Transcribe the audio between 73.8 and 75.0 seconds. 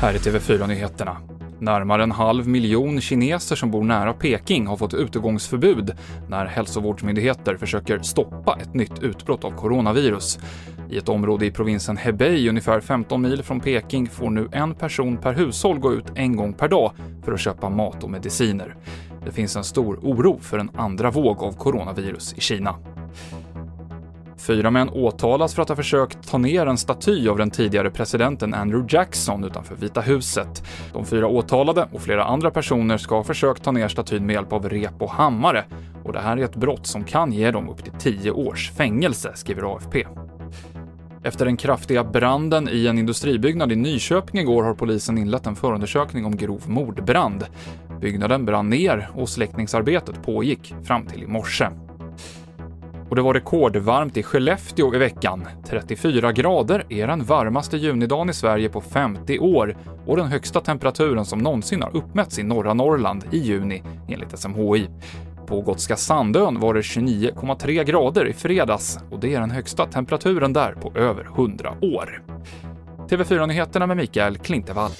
med Mikael Klintevall.